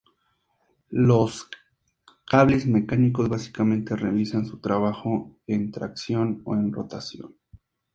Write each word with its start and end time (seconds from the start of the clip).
Los 0.89 1.47
cables 2.25 2.65
mecánicos 2.65 3.29
básicamente 3.29 3.95
realizan 3.95 4.47
su 4.47 4.57
trabajo 4.59 5.37
en 5.45 5.71
tracción 5.71 6.41
o 6.43 6.55
en 6.55 6.73
rotación. 6.73 7.35